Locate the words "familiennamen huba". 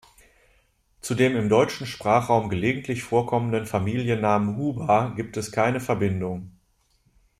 3.67-5.09